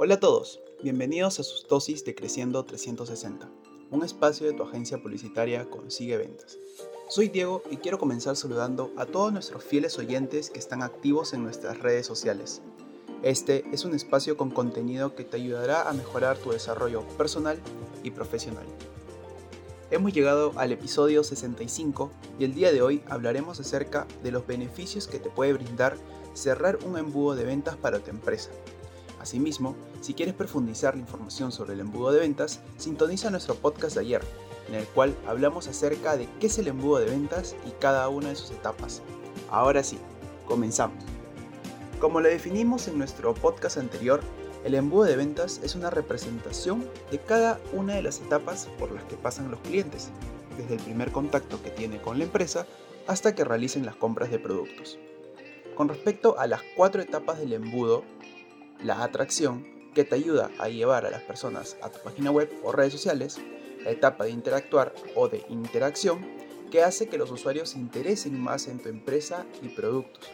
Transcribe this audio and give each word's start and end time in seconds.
Hola 0.00 0.14
a 0.14 0.20
todos, 0.20 0.60
bienvenidos 0.80 1.40
a 1.40 1.42
sus 1.42 1.66
dosis 1.66 2.04
de 2.04 2.14
Creciendo 2.14 2.64
360, 2.64 3.50
un 3.90 4.04
espacio 4.04 4.46
de 4.46 4.52
tu 4.52 4.62
agencia 4.62 5.02
publicitaria 5.02 5.68
Consigue 5.68 6.16
Ventas. 6.16 6.56
Soy 7.08 7.26
Diego 7.26 7.64
y 7.68 7.78
quiero 7.78 7.98
comenzar 7.98 8.36
saludando 8.36 8.92
a 8.96 9.06
todos 9.06 9.32
nuestros 9.32 9.64
fieles 9.64 9.98
oyentes 9.98 10.50
que 10.50 10.60
están 10.60 10.84
activos 10.84 11.32
en 11.32 11.42
nuestras 11.42 11.80
redes 11.80 12.06
sociales. 12.06 12.62
Este 13.24 13.64
es 13.72 13.84
un 13.84 13.92
espacio 13.92 14.36
con 14.36 14.52
contenido 14.52 15.16
que 15.16 15.24
te 15.24 15.36
ayudará 15.36 15.88
a 15.88 15.92
mejorar 15.92 16.38
tu 16.38 16.52
desarrollo 16.52 17.02
personal 17.18 17.58
y 18.04 18.12
profesional. 18.12 18.66
Hemos 19.90 20.12
llegado 20.12 20.52
al 20.54 20.70
episodio 20.70 21.24
65 21.24 22.12
y 22.38 22.44
el 22.44 22.54
día 22.54 22.70
de 22.70 22.82
hoy 22.82 23.02
hablaremos 23.08 23.58
acerca 23.58 24.06
de 24.22 24.30
los 24.30 24.46
beneficios 24.46 25.08
que 25.08 25.18
te 25.18 25.28
puede 25.28 25.54
brindar 25.54 25.96
cerrar 26.34 26.78
un 26.86 26.96
embudo 26.98 27.34
de 27.34 27.44
ventas 27.44 27.76
para 27.76 27.98
tu 27.98 28.10
empresa. 28.10 28.50
Asimismo, 29.20 29.76
si 30.00 30.14
quieres 30.14 30.34
profundizar 30.34 30.94
la 30.94 31.00
información 31.00 31.52
sobre 31.52 31.74
el 31.74 31.80
embudo 31.80 32.12
de 32.12 32.20
ventas, 32.20 32.60
sintoniza 32.76 33.30
nuestro 33.30 33.54
podcast 33.54 33.94
de 33.94 34.02
ayer, 34.02 34.22
en 34.68 34.74
el 34.74 34.84
cual 34.86 35.14
hablamos 35.26 35.66
acerca 35.68 36.16
de 36.16 36.28
qué 36.40 36.46
es 36.46 36.58
el 36.58 36.68
embudo 36.68 36.98
de 36.98 37.06
ventas 37.06 37.56
y 37.66 37.70
cada 37.80 38.08
una 38.08 38.28
de 38.28 38.36
sus 38.36 38.50
etapas. 38.50 39.02
Ahora 39.50 39.82
sí, 39.82 39.98
comenzamos. 40.46 41.02
Como 42.00 42.20
lo 42.20 42.28
definimos 42.28 42.86
en 42.86 42.98
nuestro 42.98 43.34
podcast 43.34 43.76
anterior, 43.76 44.20
el 44.64 44.74
embudo 44.74 45.04
de 45.04 45.16
ventas 45.16 45.60
es 45.62 45.74
una 45.74 45.90
representación 45.90 46.84
de 47.10 47.18
cada 47.18 47.60
una 47.72 47.94
de 47.94 48.02
las 48.02 48.20
etapas 48.20 48.68
por 48.78 48.92
las 48.92 49.04
que 49.04 49.16
pasan 49.16 49.50
los 49.50 49.60
clientes, 49.60 50.10
desde 50.56 50.74
el 50.74 50.80
primer 50.80 51.12
contacto 51.12 51.62
que 51.62 51.70
tiene 51.70 52.00
con 52.00 52.18
la 52.18 52.24
empresa 52.24 52.66
hasta 53.06 53.34
que 53.34 53.44
realicen 53.44 53.86
las 53.86 53.96
compras 53.96 54.30
de 54.30 54.38
productos. 54.38 54.98
Con 55.74 55.88
respecto 55.88 56.38
a 56.38 56.46
las 56.46 56.60
cuatro 56.76 57.00
etapas 57.00 57.38
del 57.38 57.52
embudo, 57.52 58.04
la 58.82 59.02
atracción, 59.02 59.66
que 59.94 60.04
te 60.04 60.14
ayuda 60.14 60.50
a 60.58 60.68
llevar 60.68 61.06
a 61.06 61.10
las 61.10 61.22
personas 61.22 61.76
a 61.82 61.90
tu 61.90 62.00
página 62.00 62.30
web 62.30 62.50
o 62.62 62.72
redes 62.72 62.92
sociales, 62.92 63.38
la 63.82 63.90
etapa 63.90 64.24
de 64.24 64.30
interactuar 64.30 64.94
o 65.14 65.28
de 65.28 65.44
interacción, 65.48 66.24
que 66.70 66.82
hace 66.82 67.08
que 67.08 67.18
los 67.18 67.30
usuarios 67.30 67.70
se 67.70 67.78
interesen 67.78 68.38
más 68.38 68.68
en 68.68 68.78
tu 68.80 68.88
empresa 68.88 69.46
y 69.62 69.68
productos, 69.68 70.30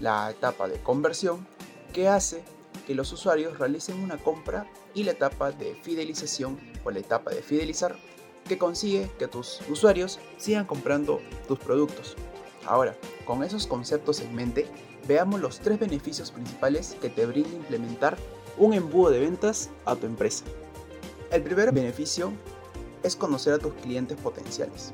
la 0.00 0.30
etapa 0.30 0.68
de 0.68 0.80
conversión, 0.82 1.46
que 1.92 2.08
hace 2.08 2.42
que 2.86 2.94
los 2.94 3.12
usuarios 3.12 3.58
realicen 3.58 4.00
una 4.02 4.18
compra 4.18 4.66
y 4.94 5.04
la 5.04 5.12
etapa 5.12 5.52
de 5.52 5.74
fidelización 5.82 6.58
o 6.84 6.90
la 6.90 6.98
etapa 6.98 7.30
de 7.30 7.42
fidelizar, 7.42 7.96
que 8.48 8.58
consigue 8.58 9.10
que 9.18 9.28
tus 9.28 9.60
usuarios 9.68 10.18
sigan 10.38 10.64
comprando 10.64 11.20
tus 11.46 11.58
productos. 11.58 12.16
Ahora, 12.66 12.96
con 13.24 13.44
esos 13.44 13.66
conceptos 13.66 14.20
en 14.20 14.34
mente, 14.34 14.66
veamos 15.08 15.40
los 15.40 15.58
tres 15.58 15.80
beneficios 15.80 16.30
principales 16.30 16.94
que 17.00 17.08
te 17.08 17.24
brinda 17.24 17.56
implementar 17.56 18.18
un 18.58 18.74
embudo 18.74 19.10
de 19.10 19.20
ventas 19.20 19.70
a 19.86 19.96
tu 19.96 20.06
empresa. 20.06 20.44
El 21.32 21.42
primer 21.42 21.72
beneficio 21.72 22.30
es 23.02 23.16
conocer 23.16 23.54
a 23.54 23.58
tus 23.58 23.72
clientes 23.74 24.18
potenciales, 24.18 24.92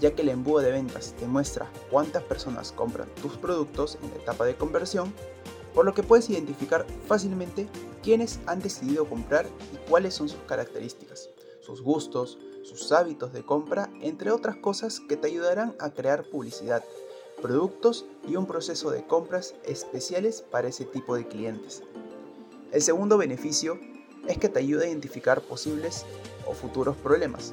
ya 0.00 0.12
que 0.14 0.22
el 0.22 0.30
embudo 0.30 0.58
de 0.58 0.72
ventas 0.72 1.14
te 1.18 1.26
muestra 1.26 1.70
cuántas 1.90 2.24
personas 2.24 2.72
compran 2.72 3.08
tus 3.22 3.36
productos 3.36 3.96
en 4.02 4.10
la 4.10 4.16
etapa 4.16 4.44
de 4.44 4.56
conversión, 4.56 5.14
por 5.72 5.84
lo 5.84 5.94
que 5.94 6.02
puedes 6.02 6.28
identificar 6.28 6.84
fácilmente 7.06 7.68
quiénes 8.02 8.40
han 8.46 8.60
decidido 8.60 9.08
comprar 9.08 9.46
y 9.72 9.88
cuáles 9.88 10.14
son 10.14 10.28
sus 10.28 10.40
características, 10.48 11.30
sus 11.60 11.80
gustos, 11.80 12.38
sus 12.64 12.90
hábitos 12.90 13.32
de 13.32 13.44
compra, 13.44 13.88
entre 14.00 14.32
otras 14.32 14.56
cosas 14.56 15.00
que 15.00 15.16
te 15.16 15.28
ayudarán 15.28 15.76
a 15.78 15.90
crear 15.90 16.24
publicidad 16.24 16.82
productos 17.42 18.06
y 18.26 18.36
un 18.36 18.46
proceso 18.46 18.90
de 18.90 19.04
compras 19.04 19.54
especiales 19.64 20.40
para 20.40 20.68
ese 20.68 20.84
tipo 20.84 21.16
de 21.16 21.26
clientes. 21.26 21.82
El 22.70 22.80
segundo 22.80 23.18
beneficio 23.18 23.78
es 24.28 24.38
que 24.38 24.48
te 24.48 24.60
ayuda 24.60 24.84
a 24.84 24.88
identificar 24.88 25.42
posibles 25.42 26.06
o 26.46 26.54
futuros 26.54 26.96
problemas, 26.96 27.52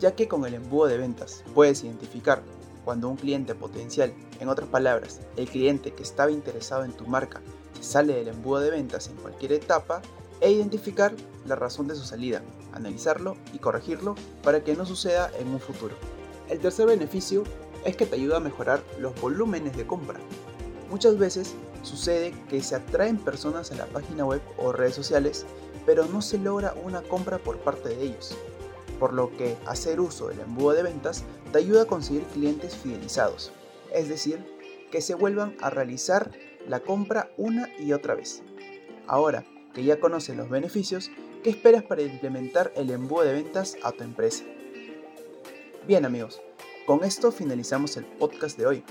ya 0.00 0.16
que 0.16 0.26
con 0.26 0.44
el 0.46 0.54
embudo 0.54 0.86
de 0.86 0.98
ventas 0.98 1.44
puedes 1.54 1.84
identificar 1.84 2.42
cuando 2.84 3.08
un 3.08 3.16
cliente 3.16 3.54
potencial, 3.54 4.12
en 4.40 4.48
otras 4.48 4.68
palabras, 4.68 5.20
el 5.36 5.48
cliente 5.48 5.92
que 5.92 6.02
estaba 6.02 6.30
interesado 6.30 6.84
en 6.84 6.92
tu 6.92 7.06
marca, 7.06 7.40
sale 7.80 8.14
del 8.14 8.28
embudo 8.28 8.60
de 8.60 8.70
ventas 8.70 9.08
en 9.08 9.16
cualquier 9.16 9.52
etapa 9.52 10.02
e 10.40 10.50
identificar 10.50 11.14
la 11.46 11.54
razón 11.54 11.86
de 11.86 11.94
su 11.94 12.04
salida, 12.04 12.42
analizarlo 12.72 13.36
y 13.52 13.58
corregirlo 13.58 14.14
para 14.42 14.64
que 14.64 14.74
no 14.74 14.84
suceda 14.86 15.30
en 15.38 15.48
un 15.48 15.60
futuro. 15.60 15.94
El 16.48 16.58
tercer 16.58 16.86
beneficio 16.86 17.44
es 17.84 17.96
que 17.96 18.06
te 18.06 18.16
ayuda 18.16 18.38
a 18.38 18.40
mejorar 18.40 18.82
los 18.98 19.18
volúmenes 19.20 19.76
de 19.76 19.86
compra. 19.86 20.18
Muchas 20.90 21.18
veces 21.18 21.54
sucede 21.82 22.32
que 22.48 22.62
se 22.62 22.76
atraen 22.76 23.18
personas 23.18 23.70
a 23.72 23.76
la 23.76 23.86
página 23.86 24.24
web 24.24 24.40
o 24.56 24.72
redes 24.72 24.94
sociales, 24.94 25.46
pero 25.86 26.06
no 26.06 26.22
se 26.22 26.38
logra 26.38 26.74
una 26.82 27.02
compra 27.02 27.38
por 27.38 27.58
parte 27.58 27.90
de 27.90 28.02
ellos. 28.02 28.36
Por 28.98 29.12
lo 29.12 29.36
que 29.36 29.56
hacer 29.66 30.00
uso 30.00 30.28
del 30.28 30.40
embudo 30.40 30.72
de 30.72 30.82
ventas 30.82 31.24
te 31.52 31.58
ayuda 31.58 31.82
a 31.82 31.86
conseguir 31.86 32.22
clientes 32.24 32.76
fidelizados, 32.76 33.52
es 33.92 34.08
decir, 34.08 34.44
que 34.90 35.00
se 35.00 35.14
vuelvan 35.14 35.56
a 35.60 35.70
realizar 35.70 36.30
la 36.68 36.80
compra 36.80 37.30
una 37.36 37.68
y 37.78 37.92
otra 37.92 38.14
vez. 38.14 38.42
Ahora 39.06 39.44
que 39.74 39.84
ya 39.84 39.98
conoces 39.98 40.36
los 40.36 40.48
beneficios, 40.48 41.10
¿qué 41.42 41.50
esperas 41.50 41.82
para 41.82 42.02
implementar 42.02 42.72
el 42.76 42.90
embudo 42.90 43.24
de 43.24 43.32
ventas 43.32 43.76
a 43.82 43.90
tu 43.92 44.04
empresa? 44.04 44.44
Bien 45.86 46.04
amigos, 46.06 46.40
con 46.86 47.02
esto 47.02 47.32
finalizamos 47.32 47.96
el 47.96 48.04
podcast 48.04 48.58
de 48.58 48.66
hoy. 48.66 48.84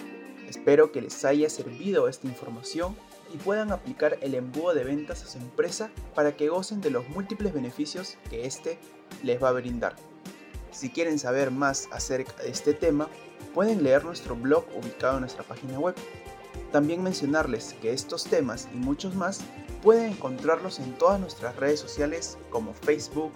Espero 0.49 0.91
que 0.91 1.01
les 1.01 1.23
haya 1.25 1.47
servido 1.49 2.07
esta 2.07 2.27
información 2.27 2.95
y 3.31 3.37
puedan 3.37 3.71
aplicar 3.71 4.17
el 4.21 4.33
embudo 4.33 4.73
de 4.73 4.83
ventas 4.83 5.23
a 5.23 5.27
su 5.27 5.37
empresa 5.37 5.91
para 6.15 6.35
que 6.35 6.49
gocen 6.49 6.81
de 6.81 6.89
los 6.89 7.07
múltiples 7.09 7.53
beneficios 7.53 8.17
que 8.31 8.47
este 8.47 8.79
les 9.21 9.41
va 9.41 9.49
a 9.49 9.53
brindar. 9.53 9.95
Si 10.71 10.89
quieren 10.89 11.19
saber 11.19 11.51
más 11.51 11.87
acerca 11.91 12.33
de 12.41 12.49
este 12.49 12.73
tema, 12.73 13.09
pueden 13.53 13.83
leer 13.83 14.03
nuestro 14.03 14.35
blog 14.35 14.65
ubicado 14.75 15.15
en 15.15 15.21
nuestra 15.21 15.43
página 15.43 15.79
web. 15.79 15.95
También 16.71 17.03
mencionarles 17.03 17.75
que 17.79 17.93
estos 17.93 18.23
temas 18.23 18.67
y 18.73 18.77
muchos 18.77 19.13
más 19.13 19.41
pueden 19.83 20.13
encontrarlos 20.13 20.79
en 20.79 20.93
todas 20.97 21.19
nuestras 21.19 21.55
redes 21.57 21.79
sociales 21.79 22.39
como 22.49 22.73
Facebook, 22.73 23.31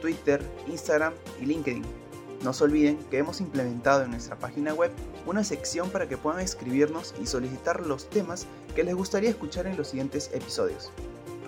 Twitter, 0.00 0.40
Instagram 0.66 1.12
y 1.42 1.44
LinkedIn. 1.44 2.07
No 2.42 2.52
se 2.52 2.64
olviden 2.64 2.98
que 3.10 3.18
hemos 3.18 3.40
implementado 3.40 4.04
en 4.04 4.12
nuestra 4.12 4.38
página 4.38 4.72
web 4.72 4.92
una 5.26 5.42
sección 5.42 5.90
para 5.90 6.08
que 6.08 6.16
puedan 6.16 6.40
escribirnos 6.40 7.14
y 7.20 7.26
solicitar 7.26 7.84
los 7.84 8.08
temas 8.08 8.46
que 8.76 8.84
les 8.84 8.94
gustaría 8.94 9.30
escuchar 9.30 9.66
en 9.66 9.76
los 9.76 9.88
siguientes 9.88 10.30
episodios. 10.32 10.92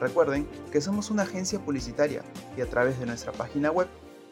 Recuerden 0.00 0.48
que 0.72 0.80
somos 0.80 1.10
una 1.10 1.22
agencia 1.22 1.60
publicitaria 1.60 2.22
y 2.56 2.60
a 2.60 2.66
través 2.66 2.98
de 2.98 3.06
nuestra 3.06 3.32
página 3.32 3.70
web 3.70 3.86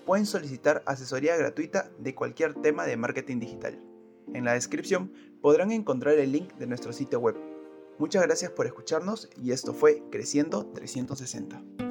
pueden 0.04 0.26
solicitar 0.26 0.82
asesoría 0.86 1.36
gratuita 1.36 1.90
de 1.98 2.14
cualquier 2.14 2.54
tema 2.54 2.86
de 2.86 2.96
marketing 2.96 3.38
digital. 3.38 3.78
En 4.34 4.44
la 4.44 4.54
descripción 4.54 5.12
podrán 5.40 5.70
encontrar 5.70 6.14
el 6.14 6.32
link 6.32 6.54
de 6.54 6.66
nuestro 6.66 6.92
sitio 6.92 7.20
web. 7.20 7.36
Muchas 7.98 8.22
gracias 8.22 8.50
por 8.50 8.66
escucharnos 8.66 9.28
y 9.36 9.52
esto 9.52 9.72
fue 9.74 10.02
Creciendo 10.10 10.66
360. 10.66 11.87